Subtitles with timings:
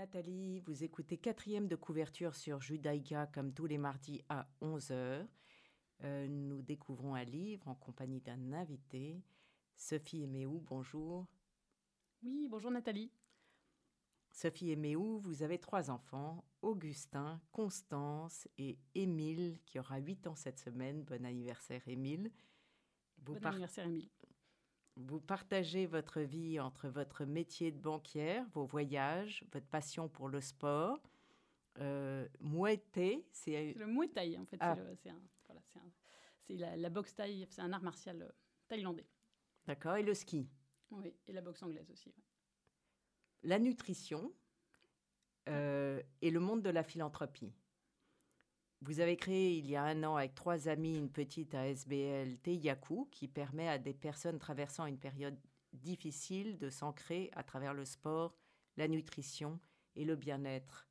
[0.00, 5.26] Nathalie, vous écoutez quatrième de couverture sur Judaïka comme tous les mardis à 11h.
[6.04, 9.22] Euh, nous découvrons un livre en compagnie d'un invité.
[9.76, 11.26] Sophie Eméou, bonjour.
[12.22, 13.10] Oui, bonjour Nathalie.
[14.30, 20.58] Sophie Eméou, vous avez trois enfants, Augustin, Constance et Émile, qui aura 8 ans cette
[20.58, 21.02] semaine.
[21.02, 22.30] Bon anniversaire Émile.
[23.18, 24.08] bon anniversaire Émile.
[24.96, 30.40] Vous partagez votre vie entre votre métier de banquière, vos voyages, votre passion pour le
[30.40, 31.00] sport.
[31.78, 32.26] Euh,
[33.32, 34.56] c'est le Muay Thai en fait.
[34.60, 34.76] Ah.
[35.02, 35.10] C'est
[36.48, 38.28] la, la, boxe thaï, c'est un art martial euh,
[38.68, 39.06] thaïlandais.
[39.66, 39.96] D'accord.
[39.96, 40.48] Et le ski?
[40.90, 42.12] Oui, et la boxe anglaise aussi.
[43.42, 44.32] La nutrition
[45.48, 47.52] euh, et le monde de la philanthropie.
[48.82, 53.08] Vous avez créé il y a un an avec trois amis une petite ASBL Teiyaku
[53.10, 55.38] qui permet à des personnes traversant une période
[55.72, 58.34] difficile de s'ancrer à travers le sport,
[58.76, 59.60] la nutrition
[59.96, 60.89] et le bien-être.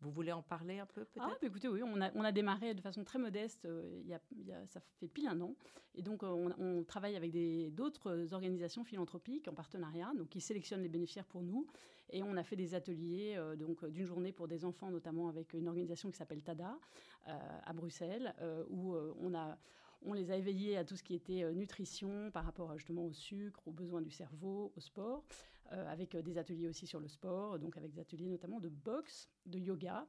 [0.00, 1.24] Vous voulez en parler un peu peut-être?
[1.24, 4.46] ah, bah, Écoutez, oui, on a, on a, démarré de façon très modeste, euh, il,
[4.46, 5.54] y a, ça fait pile un an.
[5.94, 7.32] Et donc, euh, on, on travaille avec
[7.74, 11.66] d'autres organisations philanthropiques en partenariat, donc qui sélectionnent les bénéficiaires pour nous.
[12.10, 15.54] Et on a fait des ateliers euh, donc d'une journée pour des enfants, notamment avec
[15.54, 16.78] une organisation qui s'appelle TADA
[17.24, 18.34] à Bruxelles,
[18.68, 19.58] où on a
[20.02, 23.66] on les a éveillés à tout ce qui était nutrition par rapport justement au sucre,
[23.66, 25.24] aux besoins du cerveau, au sport.
[25.72, 28.68] Euh, avec euh, des ateliers aussi sur le sport, donc avec des ateliers notamment de
[28.68, 30.06] boxe, de yoga.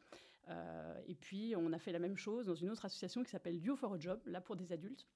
[0.49, 3.59] Euh, et puis, on a fait la même chose dans une autre association qui s'appelle
[3.59, 5.07] Duo for a Job, là pour des adultes,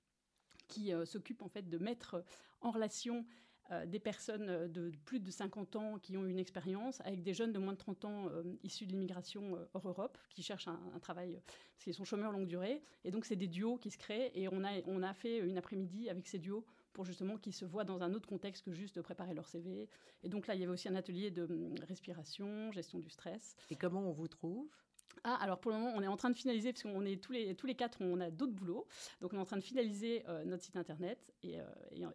[0.68, 2.24] qui s'occupe en fait de mettre
[2.62, 3.26] en relation
[3.88, 7.60] des personnes de plus de 50 ans qui ont une expérience avec des jeunes de
[7.60, 8.30] moins de 30 ans
[8.64, 11.42] issus de l'immigration hors Europe qui cherchent un, travail
[11.74, 12.82] parce qu'ils sont chômeurs longue durée.
[13.04, 15.58] Et donc, c'est des duos qui se créent et on a, on a fait une
[15.58, 18.96] après-midi avec ces duos pour justement qu'ils se voient dans un autre contexte que juste
[18.96, 19.90] de préparer leur CV.
[20.24, 23.56] Et donc là, il y avait aussi un atelier de hum, respiration, gestion du stress.
[23.70, 24.70] Et comment on vous trouve?
[25.24, 27.32] Ah, alors pour le moment, on est en train de finaliser, parce qu'on est tous
[27.32, 28.88] les, tous les quatre, on a d'autres boulots.
[29.20, 31.20] Donc on est en train de finaliser euh, notre site internet.
[31.44, 31.66] Et, euh,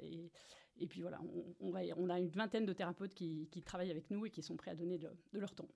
[0.00, 0.30] et,
[0.78, 1.20] et, puis voilà,
[1.60, 4.42] on, va, on a une vingtaine de thérapeutes qui, qui, travaillent avec nous et qui
[4.42, 5.68] sont prêts à donner de, leur temps.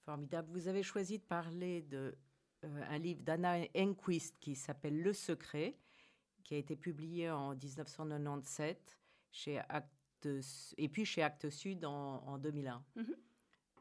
[0.00, 0.48] Formidable.
[0.50, 2.16] Vous avez choisi de parler de
[2.64, 5.78] euh, un livre d'Anna Enquist qui s'appelle Le Secret
[6.44, 8.98] qui a été publié en 1997
[9.32, 10.28] chez Actes,
[10.76, 12.84] et puis chez Actes Sud en, en 2001.
[12.96, 13.16] Mhm.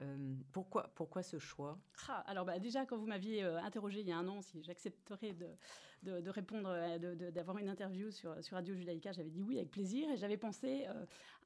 [0.01, 1.77] Euh, pourquoi, pourquoi ce choix?
[2.07, 4.63] Ah, Alors bah, déjà, quand vous m'aviez euh, interrogé il y a un an si
[4.63, 9.57] j'accepterais de, de, répondre, euh, d'avoir une interview sur, sur Radio Judaïka, j'avais dit oui
[9.57, 10.85] avec plaisir et j'avais pensé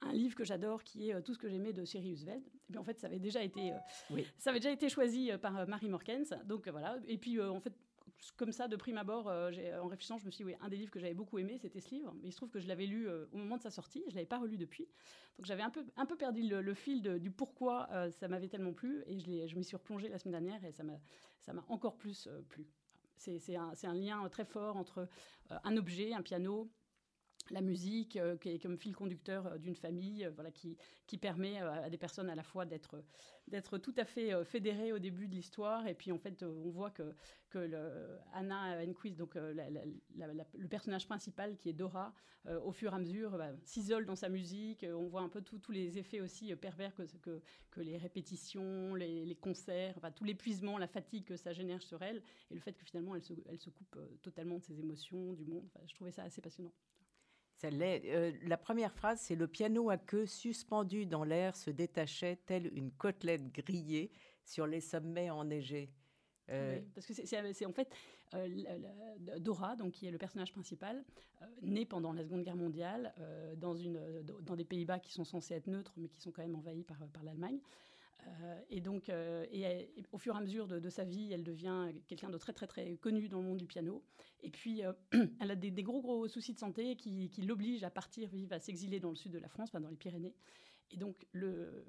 [0.02, 2.44] à un livre que j'adore qui est Tout ce que j'aimais de Sirius Veld.
[2.74, 3.74] Et en fait, ça avait déjà été,
[4.12, 4.28] oui.
[4.38, 6.36] ça avait déjà été choisi par Marie Morkens.
[6.46, 6.98] Donc voilà.
[7.08, 7.74] Et puis en fait,
[8.32, 9.52] comme ça, de prime abord, euh,
[9.82, 11.80] en réfléchissant, je me suis dit, oui, un des livres que j'avais beaucoup aimé, c'était
[11.80, 12.14] ce livre.
[12.22, 14.12] Mais il se trouve que je l'avais lu euh, au moment de sa sortie, je
[14.12, 14.88] ne l'avais pas relu depuis.
[15.38, 18.74] Donc j'avais un peu, un peu perdu le, fil du pourquoi euh, ça m'avait tellement
[18.74, 19.04] plu.
[19.08, 22.68] Et je, je m'y suis replongée la semaine dernière et ça m'a encore plus plu.
[23.18, 25.08] C'est un, un, lien très fort entre
[25.50, 26.70] un objet, un piano,
[27.54, 30.78] la musique qui est comme fil conducteur d'une famille, voilà, qui,
[31.08, 35.00] qui permet à des personnes à la fois d'être tout à fait euh, fédéré au
[35.00, 35.88] début de l'histoire.
[35.88, 37.14] Et puis, en fait, euh, on voit que,
[37.50, 39.54] que le, Anna Enquist, donc euh,
[40.16, 42.14] le personnage principal qui est Dora,
[42.66, 44.86] au fur et à mesure, bah, s'isole dans sa musique.
[44.94, 47.42] On voit un peu tous les effets aussi pervers que, que,
[47.72, 52.22] que les répétitions, les, concerts, enfin, tout l'épuisement, la fatigue que ça génère sur elle.
[52.52, 55.46] Et le fait que finalement, elle se, elle se coupe totalement de ses émotions, du
[55.46, 55.70] monde.
[55.88, 56.74] je trouvais ça assez passionnant.
[57.64, 62.72] Euh, la première phrase, c'est le piano à queue suspendu dans l'air se détachait telle
[62.76, 64.12] une côtelette grillée
[64.44, 65.90] sur les sommets enneigés.
[66.50, 67.90] Euh, parce que c'est en fait
[68.34, 68.48] euh,
[69.40, 71.04] Dora, donc qui est le personnage principal,
[71.62, 73.14] né pendant la Seconde Guerre mondiale
[73.58, 74.00] dans, une,
[74.42, 76.98] dans des Pays-Bas qui sont censés être neutres, mais qui sont quand même envahis par,
[77.14, 77.60] par l'Allemagne.
[78.28, 79.46] Euh, et donc, euh,
[80.12, 82.98] au fur et à mesure de, sa vie, elle devient quelqu'un de très très très
[82.98, 84.04] connu dans le monde du piano.
[84.42, 84.94] Et puis, euh,
[85.40, 89.00] elle a des, gros gros soucis de santé qui, l'obligent à partir vivre, à s'exiler
[89.00, 90.36] dans le sud de la France, dans les Pyrénées.
[90.92, 91.86] Et donc, le,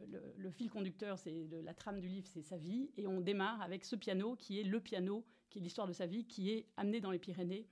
[0.53, 2.91] fil conducteur, c'est la trame du livre, c'est sa vie.
[2.97, 6.07] Et on démarre avec ce piano qui est le piano, qui est l'histoire de sa
[6.07, 7.69] vie, qui est amené dans les Pyrénées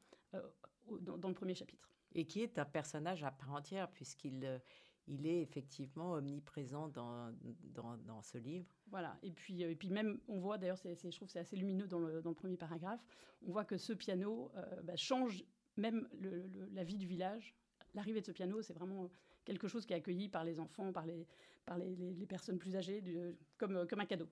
[1.00, 1.88] dans, le premier chapitre.
[2.14, 4.60] Et qui est un personnage à part entière, puisqu'il
[5.08, 7.32] il est effectivement omniprésent dans,
[7.74, 8.66] dans, ce livre.
[8.86, 11.56] Voilà, et puis, euh, et puis même, on voit, d'ailleurs, je trouve que c'est assez
[11.56, 13.04] lumineux dans le, dans le, premier paragraphe,
[13.46, 15.44] on voit que ce piano euh, bah, change
[15.76, 16.08] même
[16.72, 17.54] la vie du village
[17.94, 19.10] l'arrivée de ce piano, c'est vraiment
[19.44, 21.26] quelque chose qui est accueilli par les enfants, par les,
[21.64, 23.02] par les, les, personnes plus âgées,
[23.58, 24.28] comme, comme un cadeau.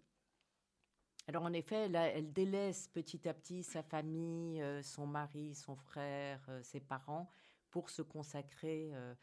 [1.27, 6.45] Alors en effet, elle, délaisse petit à petit sa famille, euh, son mari, son frère,
[6.49, 7.29] euh, ses parents,
[7.71, 9.15] pour se consacrer euh,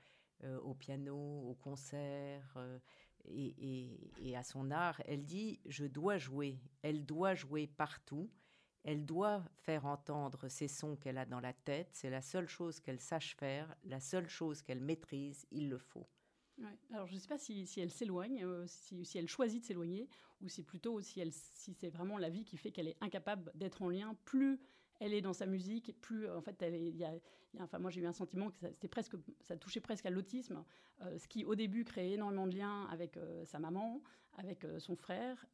[0.63, 1.15] au piano,
[1.49, 2.57] au concert
[3.29, 5.01] et, et, à son art.
[5.05, 8.29] Elle dit, je dois jouer, elle doit jouer partout,
[8.83, 12.79] elle doit faire entendre ces sons qu'elle a dans la tête, c'est la seule chose
[12.79, 16.07] qu'elle sache faire, la seule chose qu'elle maîtrise, il le faut.
[16.91, 20.09] Alors je ne sais pas si, si elle s'éloigne, si, si, elle choisit de s'éloigner,
[20.41, 23.81] ou c'est plutôt si, si c'est vraiment la vie qui fait qu'elle est incapable d'être
[23.81, 24.15] en lien.
[24.25, 24.59] Plus
[24.99, 27.13] elle est dans sa musique, plus en fait, elle est, y a,
[27.59, 30.63] enfin moi j'ai eu un sentiment que ça, c'était presque, ça touchait presque à l'autisme,
[31.01, 34.01] euh, ce qui au début créait énormément de liens avec euh, sa maman,
[34.33, 35.45] avec euh, son frère.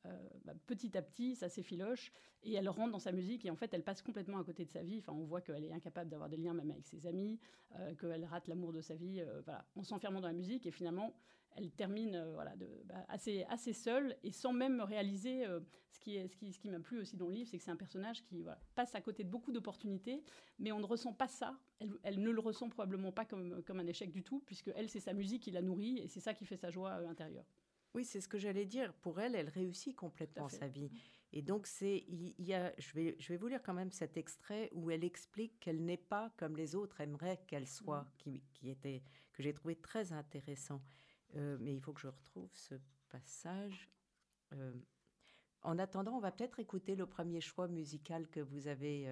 [0.46, 2.12] Bah, petit à petit, ça s'effiloche
[2.44, 4.72] et elle rentre dans sa musique et en fait elle passe complètement à côté de
[4.72, 5.00] sa vie.
[5.00, 7.40] Enfin on voit qu'elle est incapable d'avoir des liens même avec ses amis,
[8.00, 11.14] qu'elle rate l'amour de sa vie, voilà, en s'enfermant dans la musique et finalement
[11.56, 15.60] elle termine euh, voilà, de, bah, assez, assez seule et sans même réaliser euh,
[15.92, 17.64] ce qui, est, ce qui, ce qui m'a plu aussi dans le livre, c'est que
[17.64, 18.46] c'est un personnage qui
[18.76, 20.24] passe à côté de beaucoup d'opportunités,
[20.60, 21.58] mais on ne ressent pas ça.
[21.80, 24.90] Elle, elle, ne le ressent probablement pas comme, comme un échec du tout, puisque elle,
[24.90, 27.46] c'est sa musique qui la nourrit et c'est ça qui fait sa joie euh, intérieure.
[27.94, 28.92] Oui, c'est ce que j'allais dire.
[28.96, 30.90] Pour elle, elle réussit complètement sa vie.
[31.32, 34.18] Et donc, c'est, il y a, je vais, je vais vous lire quand même cet
[34.18, 38.12] extrait où elle explique qu'elle n'est pas comme les autres aimeraient qu'elle soit, mmh.
[38.18, 40.82] qui, qui était, que j'ai trouvé très intéressant.
[41.36, 42.76] Euh, mais il faut que je retrouve ce
[43.10, 43.90] passage.
[44.54, 44.74] Euh,
[45.62, 49.08] en attendant, on va peut-être écouter le premier choix musical que vous avez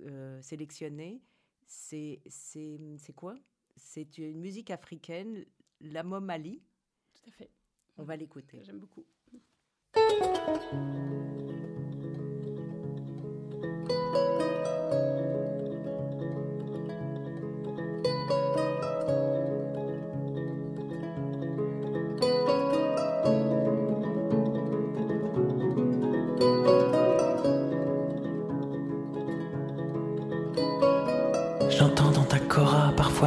[0.00, 1.22] euh, sélectionné.
[1.66, 2.20] C'est
[3.14, 3.36] quoi?
[3.76, 5.44] C'est une musique africaine,
[5.80, 6.62] la Momali.
[7.14, 7.50] Tout à fait.
[7.96, 8.62] On va l'écouter.
[8.64, 9.06] J'aime beaucoup.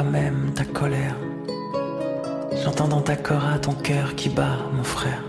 [0.04, 1.16] Même ta colère.
[2.64, 5.27] J'entends dans ta cora ton cœur qui bat, mon frère.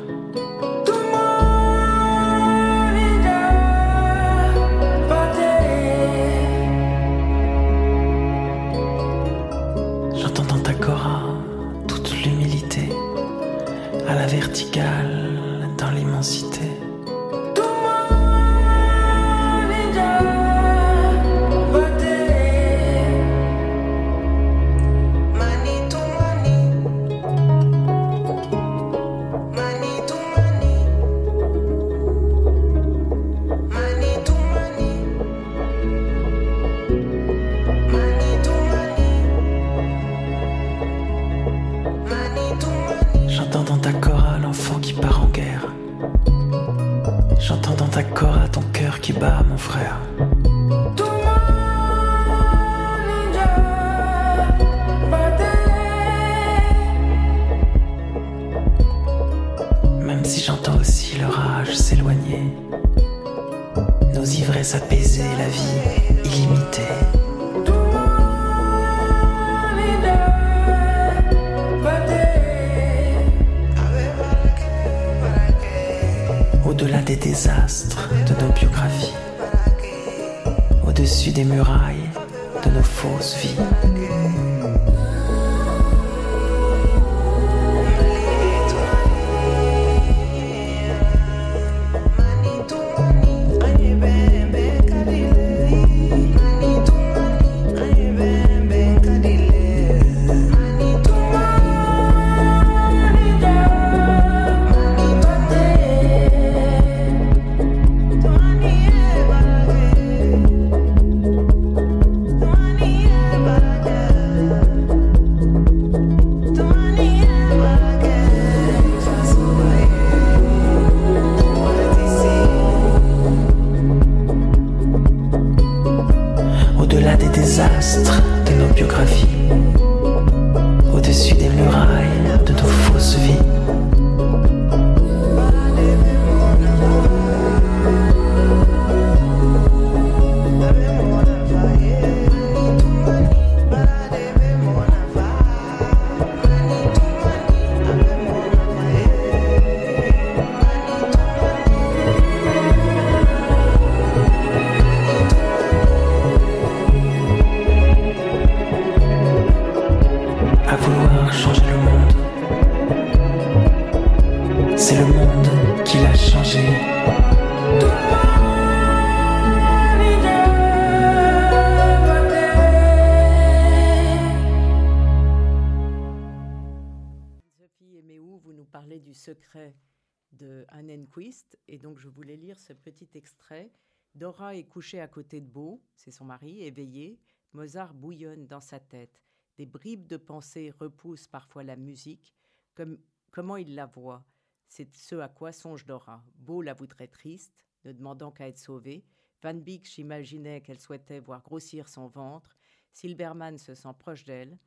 [183.18, 183.70] Extrait.
[184.14, 187.20] Dora est couchée à côté de Beau, c'est son mari, éveillé.
[187.52, 189.22] Mozart bouillonne dans sa tête.
[189.58, 192.34] Des bribes de pensée repoussent parfois la musique.
[192.75, 192.98] Comme,
[193.30, 194.25] comment il la voit?
[194.68, 196.25] C'est ce à quoi songe Dora.
[196.37, 199.04] Beau la voudrait triste, ne demandant qu'à être sauvée.
[199.42, 202.56] Van Beek j'imaginais qu'elle souhaitait voir grossir son ventre.
[202.92, 204.58] Silbermann se sent proche d'elle.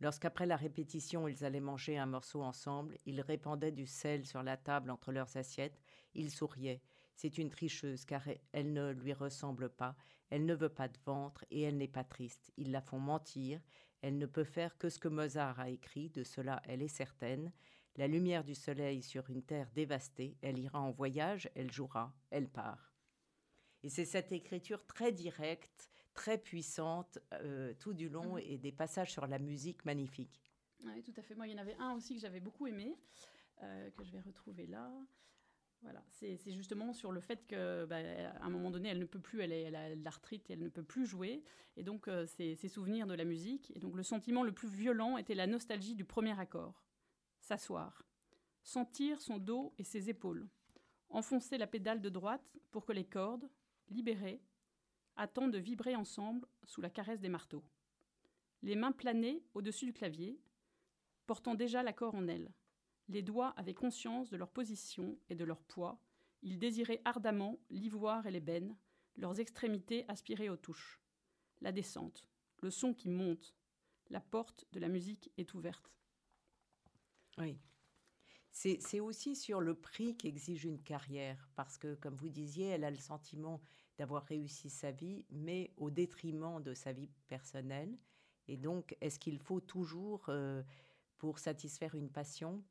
[0.00, 4.56] Lorsqu'après la répétition ils allaient manger un morceau ensemble, ils répandaient du sel sur la
[4.56, 5.78] table entre leurs assiettes,
[6.14, 6.80] ils souriaient.
[7.20, 8.22] C'est une tricheuse car
[8.52, 9.94] elle ne lui ressemble pas,
[10.30, 12.50] elle ne veut pas de ventre et elle n'est pas triste.
[12.56, 13.60] Ils la font mentir,
[14.00, 17.52] elle ne peut faire que ce que Mozart a écrit, de cela elle est certaine.
[17.96, 22.48] La lumière du soleil sur une terre dévastée, elle ira en voyage, elle jouera, elle
[22.48, 22.94] part.
[23.82, 28.44] Et c'est cette écriture très directe, très puissante euh, tout du long Mhm.
[28.46, 30.40] et des passages sur la musique magnifiques.
[30.82, 31.34] Oui, tout à fait.
[31.34, 32.96] Moi, il y en avait un aussi que j'avais beaucoup aimé,
[33.62, 34.90] euh, que je vais retrouver là.
[35.82, 39.18] Voilà, c'est justement sur le fait que, bah, à un moment donné, elle ne peut
[39.18, 41.42] plus, elle, elle a l'arthrite elle ne peut plus jouer.
[41.76, 43.72] Et donc, euh, ses souvenirs de la musique.
[43.74, 46.84] Et donc, le sentiment le plus violent était la nostalgie du premier accord.
[47.40, 48.04] S'asseoir.
[48.62, 50.46] Sentir son dos et ses épaules.
[51.08, 53.48] Enfoncer la pédale de droite pour que les cordes,
[53.88, 54.42] libérées,
[55.16, 57.64] attendent de vibrer ensemble sous la caresse des marteaux.
[58.62, 60.38] Les mains planées au-dessus du clavier,
[61.26, 62.52] portant déjà l'accord en elles.
[63.10, 66.00] Les doigts avaient conscience de leur position et de leur poids.
[66.42, 68.76] Ils désiraient ardemment l'ivoire et l'ébène,
[69.16, 71.00] leurs extrémités aspirées aux touches.
[71.60, 72.24] La descente,
[72.62, 73.52] le son qui monte.
[74.10, 75.92] La porte de la musique est ouverte.
[77.38, 77.58] Oui.
[78.52, 82.90] C'est aussi sur le prix qu'exige une carrière, parce que, comme vous disiez, elle a
[82.90, 83.60] le sentiment
[83.98, 87.98] d'avoir réussi sa vie, mais au détriment de sa vie personnelle.
[88.46, 90.62] Et donc, est-ce qu'il faut toujours, euh,
[91.18, 92.62] pour satisfaire une passion,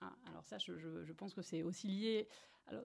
[0.00, 2.28] Ah, alors ça, je, pense que c'est aussi lié.
[2.66, 2.84] alors,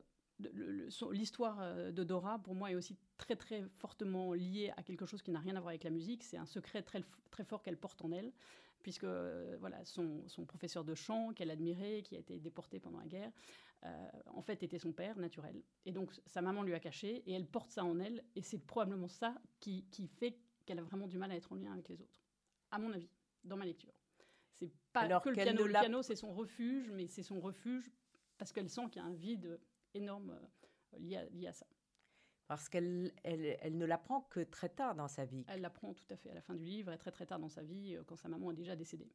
[1.12, 5.22] L'histoire euh, de Dora, pour moi, est aussi très très fortement liée à quelque chose
[5.22, 6.24] qui n'a rien à voir avec la musique.
[6.24, 8.34] C'est un secret très, très fort qu'elle porte en elle,
[8.84, 13.00] puisque euh, voilà, son, son professeur de chant qu'elle admirait, qui a été déporté pendant
[13.00, 13.32] la guerre,
[13.86, 15.64] euh, en fait était son père naturel.
[15.86, 18.60] Et donc sa maman lui a caché, et elle porte ça en elle, et c'est
[18.60, 21.88] probablement ça qui, qui fait qu'elle a vraiment du mal à être en lien avec
[21.88, 22.22] les autres,
[22.72, 23.10] à mon avis,
[23.46, 23.95] dans ma lecture.
[24.60, 25.66] C'est pas Alors que le piano.
[25.66, 27.92] Le piano, c'est son refuge, mais c'est son refuge
[28.38, 29.60] parce qu'elle sent qu'il y a un vide
[29.94, 31.66] énorme euh, lié, à, lié à ça.
[32.48, 36.06] parce qu'elle elle, elle ne l'apprend que très tard dans sa vie Elle l'apprend tout
[36.10, 38.04] à fait à la fin du livre et très très tard dans sa vie, euh,
[38.04, 39.12] quand sa maman est déjà décédée.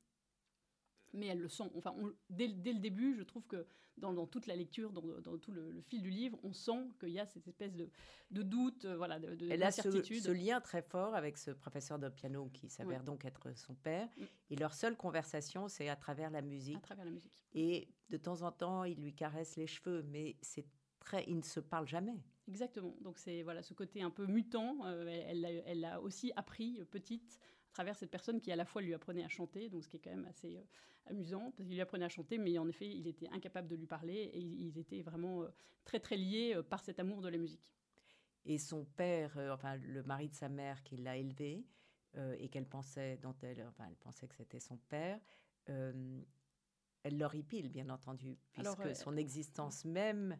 [1.12, 1.70] Mais elle le sent.
[1.74, 5.02] Enfin, on- dès, dès le début, je trouve que dans, dans toute la lecture, dans,
[5.20, 7.90] dans tout le, le fil du livre, on sent qu'il y a cette espèce de,
[8.30, 9.88] de doute, euh, voilà, de, de- Elle a ce,
[10.32, 14.08] lien très fort avec ce professeur de piano qui s'avère donc être son père.
[14.48, 16.76] Et leur seule conversation, c'est à travers la musique.
[16.76, 17.32] à travers la musique.
[17.52, 20.64] Et de temps en temps, il lui caresse les cheveux, mais c'est
[21.00, 22.22] très, ils ne se parlent jamais.
[22.48, 22.94] Exactement.
[23.00, 24.78] Donc c'est voilà ce côté un peu mutant.
[24.86, 27.38] euh, elle l'a elle l'a aussi appris euh, petite
[27.70, 29.96] à travers cette personne qui à la fois lui apprenait à chanter, donc ce qui
[29.96, 30.62] est quand même assez euh,
[31.06, 33.86] amusant parce qu'il lui apprenait à chanter, mais en effet il était incapable de lui
[33.86, 35.48] parler et ils, étaient vraiment euh,
[35.84, 37.72] très très liés euh, par cet amour de la musique.
[38.44, 41.66] Et son père, enfin le mari de sa mère qui l'a élevé
[42.38, 45.20] et qu'elle pensait, dont elle, enfin, elle pensait que c'était son père,
[45.66, 50.38] elle l'horripile, bien entendu, puisque Alors, son existence même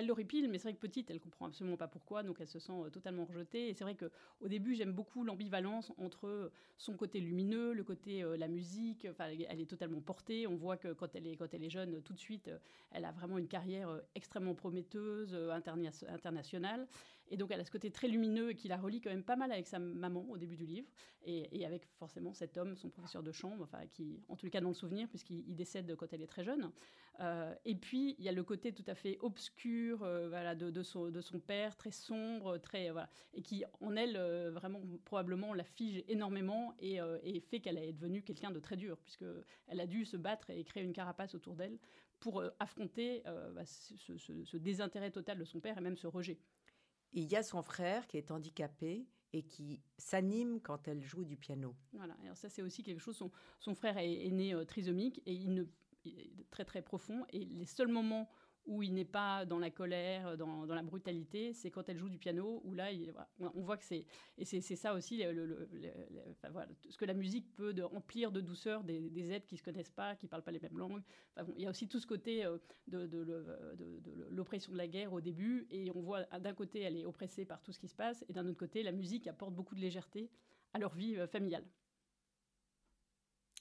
[0.00, 2.58] Elle l'horripile, mais c'est vrai que petite, elle comprend absolument pas pourquoi, donc elle se
[2.58, 3.68] sent euh, totalement rejetée.
[3.68, 7.84] Et c'est vrai que au début, j'aime beaucoup l'ambivalence entre euh, son côté lumineux, le
[7.84, 9.06] côté euh, la musique.
[9.10, 10.46] Enfin, elle est- totalement portée.
[10.46, 12.50] On voit que quand elle est quand elle est jeune, tout de suite,
[12.92, 16.88] elle a vraiment une carrière extrêmement prometteuse, interna- internationale.
[17.30, 19.36] Et donc, elle a ce côté très lumineux et qui la relie quand même pas
[19.36, 20.88] mal avec sa maman au début du livre,
[21.24, 24.68] et, avec forcément cet homme, son professeur de chant, enfin, qui, en tout cas dans
[24.68, 26.70] le souvenir, puisqu'il il décède quand elle est très jeune.
[27.20, 30.82] Euh, et puis, il y a le côté tout à fait obscur euh, voilà, de,
[30.82, 31.10] son,
[31.46, 34.16] père, très sombre, très, euh, voilà, et qui, en elle,
[34.50, 36.98] vraiment, probablement, la fige énormément et,
[37.40, 40.82] fait qu'elle est devenue quelqu'un de très dur, puisqu'elle a dû se battre et créer
[40.82, 41.78] une carapace autour d'elle
[42.18, 46.38] pour affronter bah, ce désintérêt total de son père et même ce rejet.
[47.12, 51.36] Il y a son frère qui est handicapé et qui s'anime quand elle joue du
[51.36, 51.74] piano.
[51.92, 53.22] Voilà, alors ça c'est aussi quelque chose,
[53.60, 55.64] son, frère est, est né euh, trisomique et il ne
[56.04, 58.30] il est très très profond et les seuls moments
[58.66, 62.08] où il n'est pas dans la colère, dans, dans la brutalité, c'est quand elle joue
[62.08, 62.90] du piano, où là,
[63.38, 64.06] on voit que c'est...
[64.38, 69.54] Et c'est ça aussi, ce que la musique peut remplir de douceur des, êtres qui
[69.54, 71.02] ne se connaissent pas, qui ne parlent pas les mêmes langues.
[71.56, 75.66] Il y a aussi tout ce côté euh, de, l'oppression de la guerre au début,
[75.70, 78.32] et on voit d'un côté, elle est oppressée par tout ce qui se passe, et
[78.32, 80.30] d'un autre côté, la musique apporte beaucoup de légèreté
[80.72, 81.64] à leur vie euh, familiale.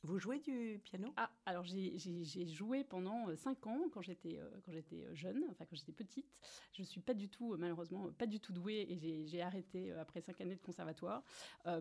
[0.03, 1.11] Vous jouez du piano?
[1.17, 5.75] Ah, alors j'ai joué pendant 5 euh, ans quand j'étais euh, euh, jeune, enfin quand
[5.75, 6.25] j'étais petite.
[6.71, 10.39] Je suis pas du tout, malheureusement, pas du tout douée et j'ai arrêté après 5
[10.39, 11.23] années de conservatoire.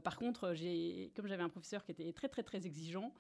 [0.02, 0.52] par contre,
[1.14, 3.14] comme j'avais un professeur qui était très très très exigeant,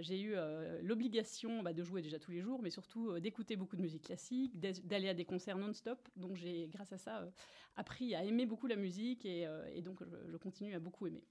[0.00, 0.34] j'ai eu
[0.82, 4.58] l'obligation bah, de jouer déjà tous les jours, mais surtout d'écouter beaucoup de musique classique,
[4.58, 6.08] d'aller à des concerts non-stop.
[6.16, 7.30] Donc j'ai, grâce à ça,
[7.76, 9.46] appris à aimer beaucoup la musique et
[9.82, 11.24] donc je continue à beaucoup aimer.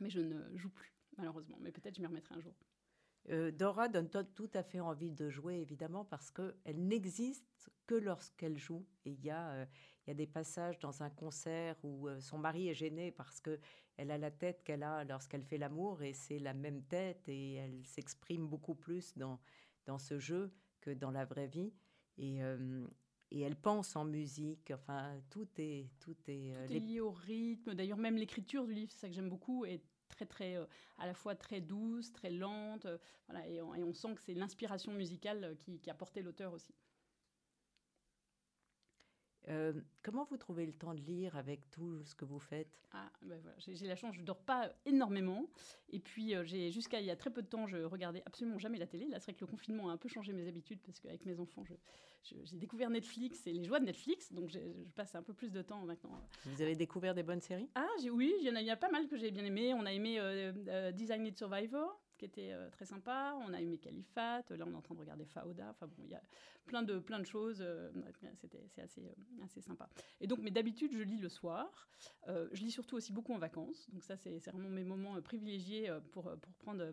[0.00, 1.58] Mais je ne joue plus malheureusement.
[1.60, 2.54] Mais peut-être je m'y remettrai un jour.
[3.28, 6.54] Euh, Dora donne tout à fait envie de jouer, évidemment, parce qu'elle
[6.88, 8.86] n'existe que lorsqu'elle joue.
[9.04, 9.66] Et il y, a, euh,
[10.06, 13.40] il y a des passages dans un concert où euh, son mari est gêné parce
[13.40, 17.54] qu'elle a la tête qu'elle a lorsqu'elle fait l'amour, et c'est la même tête, et
[17.54, 19.38] elle s'exprime beaucoup plus dans,
[19.84, 20.50] dans ce jeu
[20.80, 21.74] que dans la vraie vie.
[22.16, 22.40] Et,
[23.30, 24.70] et elle pense en musique.
[24.72, 27.74] Enfin, tout est tout est, tout est lié au rythme.
[27.74, 29.82] D'ailleurs, même l'écriture du livre, c'est ça que j'aime beaucoup, est
[30.20, 30.66] très, très, euh,
[30.98, 32.86] à la fois très douce, très lente.
[32.86, 32.98] Euh,
[33.28, 36.74] voilà, et, on, sent que c'est l'inspiration musicale euh, qui, a porté l'auteur aussi.
[40.02, 42.68] Comment vous trouvez le temps de lire avec tout ce que vous faites?
[42.92, 45.48] Ah, ben voilà, j'ai la chance, je ne dors pas énormément.
[45.90, 48.78] Et puis, j'ai jusqu'à il y a très peu de temps, je regardais absolument jamais
[48.78, 49.06] la télé.
[49.08, 51.38] Là, c'est vrai que le confinement a un peu changé mes habitudes parce qu'avec mes
[51.38, 51.64] enfants,
[52.22, 54.58] j'ai découvert Netflix et les joies de Netflix, donc je
[54.94, 56.20] passe un peu plus de temps maintenant.
[56.44, 57.70] Vous avez découvert des bonnes séries?
[57.74, 59.72] Ah oui, il y en a, il y a pas mal que j'ai bien aimé.
[59.74, 63.34] On a aimé euh, euh, Design Survivor, qui était euh, très sympa.
[63.46, 64.42] On a aimé Califat.
[64.50, 65.70] Là, on est en train de regarder Fauda.
[65.70, 66.22] Enfin bon, il y a
[66.66, 67.64] plein de, plein de choses.
[68.40, 69.10] C'était, c'est assez,
[69.42, 69.88] assez sympa.
[70.20, 71.88] Et donc, mais d'habitude, je lis le soir.
[72.26, 73.90] je lis surtout aussi beaucoup en vacances.
[73.90, 76.92] Donc ça, c'est, vraiment mes moments privilégiés pour, pour prendre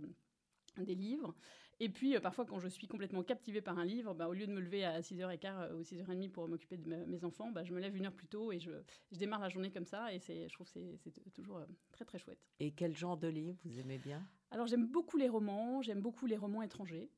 [0.86, 1.36] des livres.
[1.80, 4.48] Et puis, euh, parfois, quand je suis complètement captivée par un livre, bah, au lieu
[4.48, 7.74] de me lever à 6h15 euh, ou 6h30 pour m'occuper de mes enfants, bah, je
[7.74, 8.72] me lève une heure plus tôt et je,
[9.12, 10.12] je démarre la journée comme ça.
[10.14, 12.40] Et je trouve que c'est toujours euh, très, très chouette.
[12.60, 14.28] Et quel genre de livre vous aimez bien?
[14.52, 15.82] Alors, j'aime beaucoup les romans.
[15.82, 17.10] J'aime beaucoup les romans étrangers.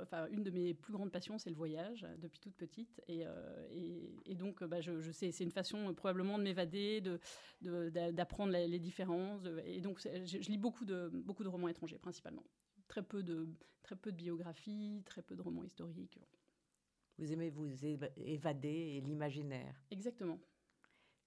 [0.00, 3.02] enfin, une de mes plus grandes passions, c'est le voyage, depuis toute petite.
[3.08, 3.24] Et,
[4.24, 7.02] et, donc, bah, je, je, sais, c'est une façon probablement de m'évader,
[7.60, 9.42] d'apprendre de, les différences.
[9.64, 12.44] et donc, je, je, lis beaucoup de, beaucoup de romans étrangers, principalement
[12.88, 13.46] très peu de,
[13.82, 16.18] très peu de biographies, très peu de romans historiques.
[17.18, 19.80] Vous aimez vous évader et l'imaginaire.
[19.90, 20.40] Exactement.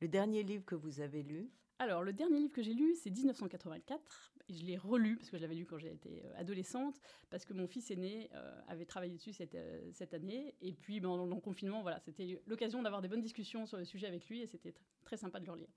[0.02, 1.52] Le dernier livre que vous avez lu?
[1.82, 4.34] Alors, le dernier livre que j'ai lu, c'est 1984.
[4.50, 7.54] Et je l'ai relu, parce que je l'avais lu quand j'étais euh, adolescente, parce que
[7.54, 10.54] mon fils aîné euh, avait travaillé dessus cette, euh, cette année.
[10.62, 13.86] Et puis, ben, dans le confinement, voilà, c'était l'occasion d'avoir des bonnes discussions sur le
[13.86, 15.70] sujet avec lui, et c'était très sympa de le relire.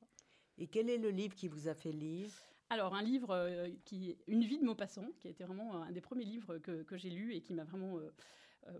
[0.59, 2.31] Et quel est le livre qui vous a fait lire?
[2.71, 6.01] Alors, un livre euh, qui Une vie de Maupassant, qui a été vraiment un des
[6.01, 8.11] premiers livres que, que j'ai lu et qui m'a vraiment euh,
[8.69, 8.73] euh,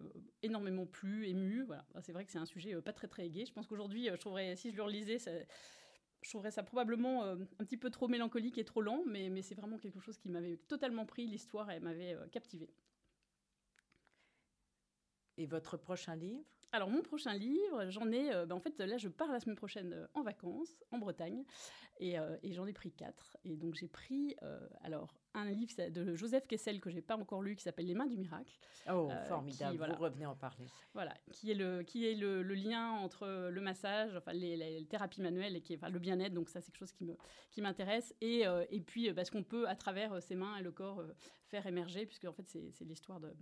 [0.43, 1.63] énormément plu, ému.
[1.63, 1.85] Voilà.
[2.01, 3.45] C'est vrai que c'est un sujet pas très très gai.
[3.47, 5.31] Je pense qu'aujourd'hui, je trouverais, si je le relisais, ça,
[6.25, 9.55] je trouverais ça probablement un petit peu trop mélancolique et trop lent, mais, mais c'est
[9.55, 11.27] vraiment quelque chose qui m'avait totalement pris.
[11.27, 12.71] L'histoire, elle m'avait captivé.
[15.37, 16.45] Et votre prochain livre?
[16.73, 19.57] Alors mon prochain livre, j'en ai, euh, ben, en fait là je pars la semaine
[19.57, 21.45] prochaine euh, en vacances en Bretagne
[21.99, 23.37] et, euh, et j'en ai pris quatre.
[23.45, 24.37] Et donc j'ai pris
[24.83, 28.07] alors un livre de Joseph Kessel que j'ai pas encore lu qui s'appelle Les mains
[28.07, 28.59] du miracle.
[28.91, 30.67] Oh formidable, vous revenez en parler.
[30.93, 35.57] Voilà, qui est le qui est le, lien entre le massage, enfin les, thérapies manuelles
[35.57, 36.35] et qui est enfin, le bien-être.
[36.35, 37.17] Donc ça c'est quelque chose qui me
[37.51, 41.03] qui m'intéresse et et puis parce qu'on peut à travers ses mains et le corps
[41.47, 43.33] faire émerger puisque en fait c'est l'histoire de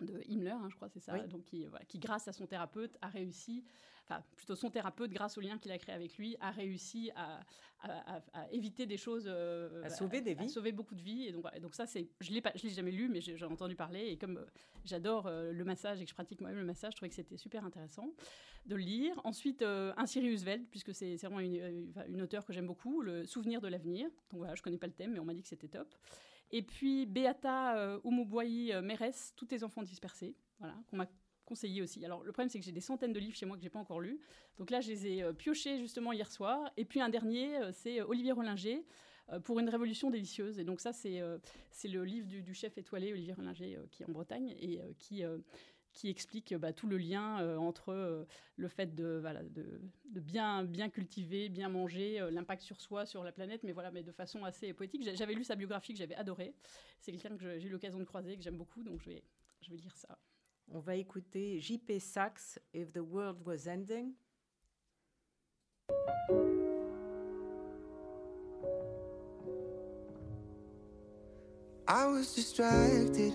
[0.00, 3.08] de Himmler, hein, je crois, c'est ça, donc qui, qui, grâce à son thérapeute, a
[3.08, 3.64] réussi,
[4.04, 7.40] enfin plutôt son thérapeute, grâce au lien qu'il a créé avec lui, a réussi à,
[7.82, 11.26] à, éviter des choses, euh, à sauver des vies, à sauver beaucoup de vies.
[11.26, 14.06] Et donc, donc ça, c'est, je l'ai je l'ai jamais lu, mais j'ai, entendu parler.
[14.06, 14.46] Et comme euh,
[14.84, 17.36] j'adore euh, le massage et que je pratique moi-même le massage, je trouvais que c'était
[17.36, 18.08] super intéressant
[18.66, 19.20] de le lire.
[19.24, 23.60] Ensuite, un Sirius Veld, puisque c'est, vraiment une, une auteure que j'aime beaucoup, le Souvenir
[23.60, 24.06] de l'avenir.
[24.30, 25.92] Donc voilà, je connais pas le thème, mais on m'a dit que c'était top.
[26.52, 31.08] Et puis Beata euh, euh, Mérès, Tous tes enfants dispersés, voilà, qu'on m'a
[31.46, 32.04] conseillé aussi.
[32.04, 33.78] Alors le problème c'est que j'ai des centaines de livres chez moi que j'ai pas
[33.78, 34.20] encore lus.
[34.58, 36.70] Donc là je les ai euh, piochés justement hier soir.
[36.76, 38.84] Et puis un dernier, c'est Olivier Rollinger
[39.44, 40.58] pour une révolution délicieuse.
[40.58, 41.22] Et donc ça c'est
[41.70, 45.22] c'est le livre du, du, chef étoilé Olivier Rollinger qui est en Bretagne et qui
[45.92, 48.24] qui explique bah, tout le lien euh, entre euh,
[48.56, 53.06] le fait de, voilà, de, de, bien, bien cultiver, bien manger, euh, l'impact sur soi,
[53.06, 55.08] sur la planète, mais voilà, mais de façon assez poétique.
[55.14, 56.54] J'avais lu sa biographie que j'avais adorée.
[57.00, 59.22] C'est quelqu'un que j'ai eu l'occasion de croiser, que j'aime beaucoup, donc je vais,
[59.60, 60.18] je vais lire ça.
[60.68, 64.14] On va écouter JP Sachs, If the World Was Ending.
[71.88, 73.34] I was distracted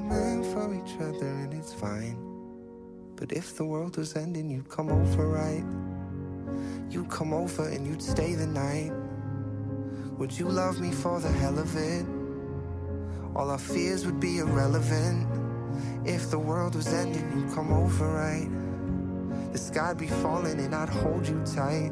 [0.11, 2.17] meant for each other, and it's fine.
[3.15, 5.63] But if the world was ending, you'd come over, right?
[6.89, 8.91] You'd come over and you'd stay the night.
[10.17, 12.05] Would you love me for the hell of it?
[13.35, 15.27] All our fears would be irrelevant.
[16.05, 18.49] If the world was ending, you'd come over, right?
[19.53, 21.91] The sky'd be falling and I'd hold you tight.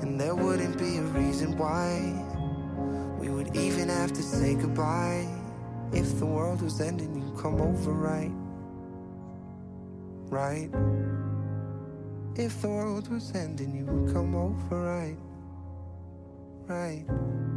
[0.00, 2.14] And there wouldn't be a reason why
[3.18, 5.37] we would even have to say goodbye.
[5.92, 8.32] If the world was ending, you'd come over, right?
[10.30, 10.70] Right?
[12.36, 15.16] If the world was ending, you would come over, right?
[16.66, 17.47] Right?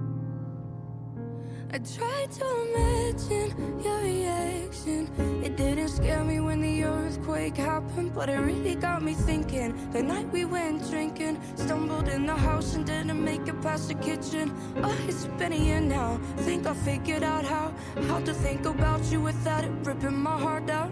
[1.73, 5.07] I tried to imagine your reaction.
[5.41, 9.73] It didn't scare me when the earthquake happened, but it really got me thinking.
[9.93, 13.93] The night we went drinking, stumbled in the house and didn't make it past the
[13.93, 14.53] kitchen.
[14.83, 16.19] Oh, it's been a year now.
[16.39, 17.73] Think I figured out how
[18.09, 20.91] how to think about you without it ripping my heart out.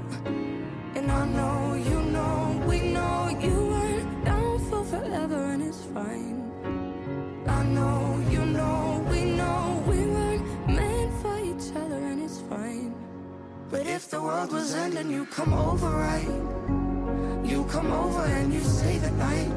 [0.95, 6.48] And I know you know we know you weren't down for forever, and it's fine.
[13.71, 16.25] But if the world was ending, you come over, right?
[17.47, 19.51] You come over and you stay the night.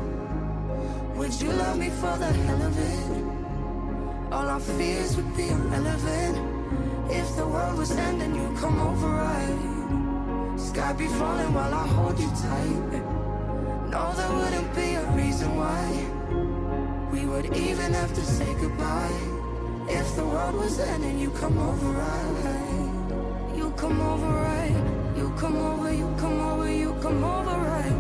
[1.16, 4.33] Would you love me for the hell of it?
[4.33, 6.37] All our fears would be irrelevant.
[7.11, 10.59] If the world was ending, you come over, right?
[10.61, 12.92] Sky be falling while I hold you tight.
[13.88, 15.85] No, there wouldn't be a reason why
[17.12, 19.20] we would even have to say goodbye.
[19.88, 22.71] If the world was ending, you come over, right?
[23.83, 24.77] You come over, right?
[25.16, 27.92] You come over, you come over, you come over, right?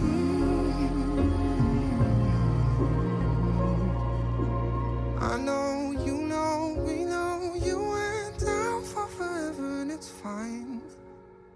[0.00, 1.28] Mm.
[5.20, 10.80] I know, you know, we know you went down for forever, and it's fine.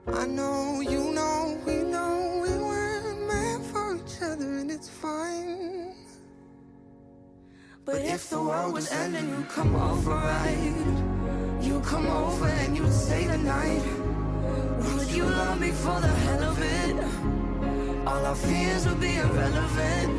[0.09, 5.95] I know, you know, we know we weren't meant for each other, and it's fine.
[7.87, 10.96] But if the world was ending, you come over, right?
[11.67, 13.83] You come over and you'd stay the night.
[14.95, 16.97] Would you love me for the hell of it?
[18.07, 20.13] All our fears would be irrelevant.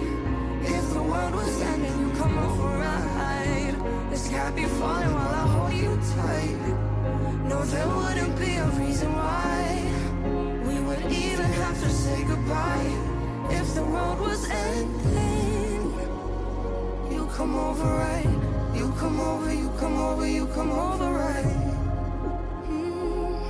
[0.63, 3.75] If the world was ending, you come over, right?
[4.09, 6.59] The sky be falling while I hold you tight.
[7.47, 9.63] No, there wouldn't be a reason why
[10.67, 12.91] we would even have to say goodbye.
[13.51, 15.93] If the world was ending,
[17.09, 18.46] you come over, right?
[18.77, 21.45] You come over, you come over, you come over, right?
[22.69, 23.41] Mm.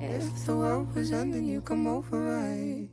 [0.00, 2.90] If the world was ending, you come over, right?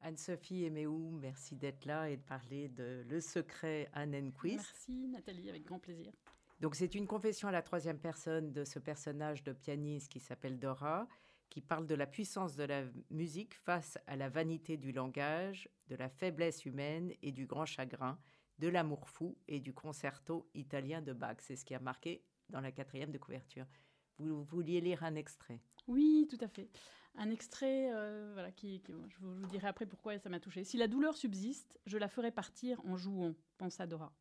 [0.00, 4.58] Anne-Sophie Eméou, merci d'être là et de parler de Le secret Anne Quiz.
[4.58, 6.12] Merci Nathalie, avec grand plaisir.
[6.60, 10.60] Donc c'est une confession à la troisième personne de ce personnage de pianiste qui s'appelle
[10.60, 11.08] Dora,
[11.50, 15.96] qui parle de la puissance de la musique face à la vanité du langage, de
[15.96, 18.18] la faiblesse humaine et du grand chagrin,
[18.58, 21.36] de l'amour fou et du concerto italien de Bach.
[21.40, 23.66] C'est ce qui a marqué dans la quatrième de couverture.
[24.18, 25.60] Vous vouliez lire un extrait?
[25.86, 26.68] Oui, tout à fait.
[27.16, 30.64] Un extrait, euh, voilà, qui, je, vous, je vous dirai après pourquoi ça m'a touché.
[30.64, 34.12] Si la douleur subsiste, je la ferai partir en jouant, pensa Dora.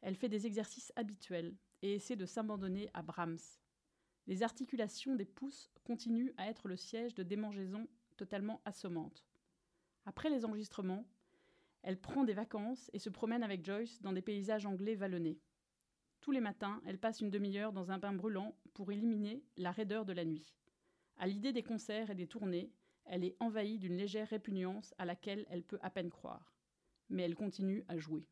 [0.00, 3.38] Elle fait des exercices habituels et essaie de s'abandonner à Brahms.
[4.28, 7.88] Les articulations des pouces continuent à être le siège de démangeaisons
[8.18, 9.24] totalement assommantes.
[10.04, 11.06] Après les enregistrements,
[11.82, 15.40] elle prend des vacances et se promène avec Joyce dans des paysages anglais vallonnés.
[16.20, 20.04] Tous les matins, elle passe une demi-heure dans un bain brûlant pour éliminer la raideur
[20.04, 20.54] de la nuit.
[21.16, 22.70] À l'idée des concerts et des tournées,
[23.06, 26.54] elle est envahie d'une légère répugnance à laquelle elle peut à peine croire.
[27.08, 28.28] Mais elle continue à jouer.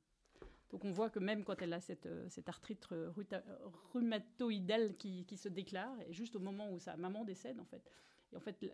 [0.71, 3.45] Donc on voit que même quand elle a cette, euh, arthrite euh, ruta-
[3.93, 7.91] rhumatoïdale qui, se déclare, et juste au moment où sa maman décède en fait,
[8.33, 8.65] Et en fait,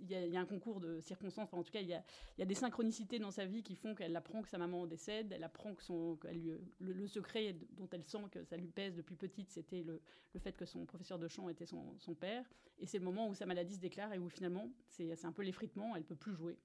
[0.00, 1.94] il y, a un concours de circonstances, en tout cas, il y,
[2.42, 5.44] a, des synchronicités dans sa vie qui font qu'elle apprend que sa maman décède, elle
[5.44, 6.18] apprend que son,
[6.80, 10.00] le, secret dont elle sent que ça lui pèse depuis petite, c'était le,
[10.32, 12.48] le, fait que son professeur de chant était son, son père.
[12.78, 15.42] Et c'est le moment où sa maladie se déclare et où finalement, c'est un peu
[15.42, 16.58] l'effritement, elle peut plus jouer.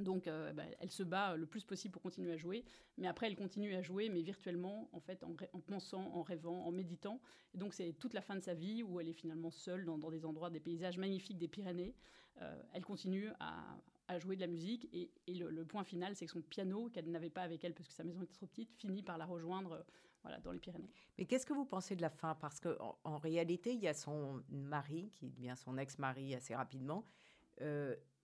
[0.00, 2.64] Donc, euh, bah, elle se bat le plus possible pour continuer à jouer.
[2.98, 6.72] Mais après, elle continue à jouer, mais virtuellement, en fait, en, pensant, en rêvant, en
[6.72, 7.20] méditant.
[7.54, 10.10] Et donc, c'est toute la fin de sa vie où elle est finalement seule dans,
[10.10, 11.94] des endroits, des paysages magnifiques des Pyrénées.
[12.40, 13.78] Euh, elle continue à,
[14.18, 14.88] jouer de la musique.
[14.92, 17.94] Et, le, point final, c'est que son piano, qu'elle n'avait pas avec elle parce que
[17.94, 19.82] sa maison était trop petite, finit par la rejoindre euh,
[20.22, 20.90] voilà, dans les Pyrénées.
[21.16, 22.34] Mais qu'est-ce que vous pensez de la fin?
[22.34, 27.04] Parce qu'en en, réalité, il y a son mari, qui devient son ex-mari assez rapidement.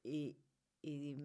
[0.05, 0.37] et
[0.83, 1.17] et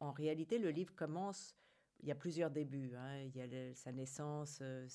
[0.00, 1.54] en, réalité, le livre commence.
[2.00, 2.94] Il y a plusieurs débuts.
[2.96, 3.22] Hein.
[3.22, 4.88] Il y a sa naissance, euh,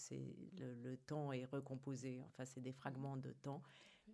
[0.57, 2.21] le, temps est recomposé.
[2.27, 3.63] Enfin, c'est des fragments de temps.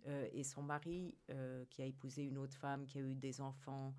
[0.06, 3.40] Euh, et son mari, euh, qui a épousé une autre femme, qui a eu des
[3.40, 3.94] enfants,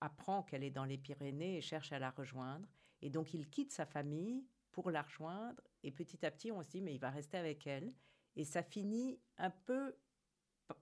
[0.00, 2.68] apprend qu'elle est dans les Pyrénées et cherche à la rejoindre.
[3.02, 5.60] Et donc, il quitte sa famille pour la rejoindre.
[5.82, 7.92] Et petit à petit, on se dit, mais il va rester avec elle.
[8.36, 9.94] Et ça finit un peu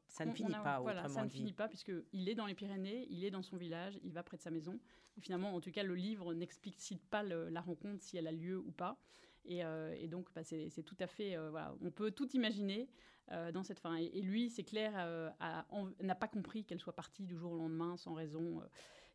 [0.07, 3.25] ça ne finit pas, voilà, Ça ne finit pas, puisqu'il est dans les Pyrénées, il
[3.25, 4.79] est dans son village, il va près de sa maison.
[5.21, 8.71] finalement, en tout cas, le livre n'explicite pas la rencontre, si elle a lieu ou
[8.71, 8.99] pas.
[9.49, 11.37] Et, euh, donc, bah, c'est tout à fait.
[11.37, 12.89] Euh, voilà, on peut tout imaginer
[13.33, 13.97] euh, dans cette fin.
[13.97, 14.93] Et, lui, c'est clair,
[16.01, 18.63] n'a pas compris qu'elle soit partie du jour au lendemain sans raison.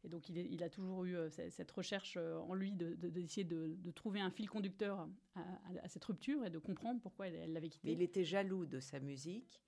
[0.04, 4.32] et donc, il, a toujours eu cette recherche en lui d'essayer de, de, trouver un
[4.32, 7.92] fil conducteur à, cette rupture et de comprendre pourquoi elle l'avait quitté.
[7.92, 9.62] il était jaloux de sa musique.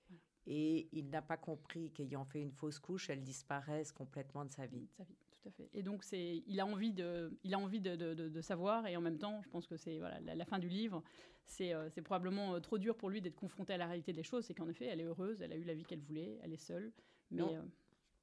[0.46, 4.66] Et il n'a pas compris qu'ayant fait une fausse couche, elle disparaisse complètement de sa
[4.66, 4.86] vie.
[4.96, 5.68] Sa vie, tout à fait.
[5.74, 8.96] Et donc, c'est, il a envie, de, il a envie de, de, de, savoir, et
[8.96, 11.02] en même temps, je pense que c'est voilà, la, fin du livre,
[11.46, 14.22] c'est, euh, c'est probablement euh, trop dur pour lui d'être confronté à la réalité des
[14.22, 14.44] choses.
[14.44, 16.64] C'est qu'en effet, elle est heureuse, elle a eu la vie qu'elle voulait, elle est
[16.64, 16.92] seule.
[17.30, 17.42] Mais.
[17.42, 17.62] Euh,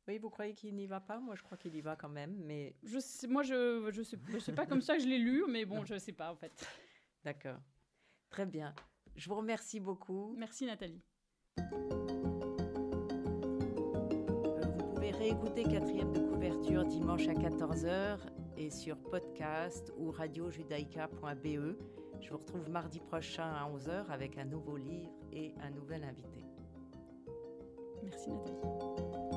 [0.07, 1.19] oui, vous croyez qu'il n'y va pas?
[1.19, 2.75] Moi, je crois qu'il y va quand même, mais...
[2.83, 5.17] Je sais, moi, je ne je sais, je sais pas comme ça que je l'ai
[5.17, 6.51] lu, mais bon, je ne sais pas, en fait.
[7.23, 7.59] D'accord.
[8.29, 8.75] Très bien.
[9.15, 10.35] Je vous remercie beaucoup.
[10.37, 11.01] Merci, Nathalie.
[15.25, 18.17] Écoutez quatrième de couverture dimanche à 14h
[18.57, 21.77] et sur podcast ou radiojudaïka.be.
[22.19, 26.43] Je vous retrouve mardi prochain à 11h avec un nouveau livre et un nouvel invité.
[28.03, 29.32] Merci Nathalie.